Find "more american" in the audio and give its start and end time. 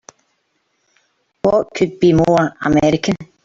2.13-3.15